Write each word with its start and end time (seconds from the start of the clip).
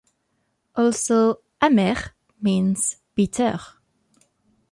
Also 0.73 1.41
'amer' 1.61 2.15
means 2.41 2.97
'bitter'. 3.13 3.59